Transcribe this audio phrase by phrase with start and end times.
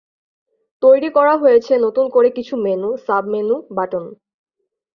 [0.83, 4.05] তৈরি করা হয়েছে নতুন করে কিছু মেনু, সাব মেনু বাটন।